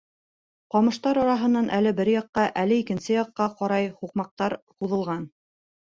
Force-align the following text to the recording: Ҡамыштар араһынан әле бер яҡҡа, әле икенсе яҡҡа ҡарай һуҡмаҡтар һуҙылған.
Ҡамыштар 0.75 1.19
араһынан 1.23 1.69
әле 1.79 1.93
бер 2.01 2.11
яҡҡа, 2.13 2.45
әле 2.63 2.81
икенсе 2.85 3.13
яҡҡа 3.19 3.51
ҡарай 3.61 3.91
һуҡмаҡтар 4.01 4.57
һуҙылған. 4.79 5.33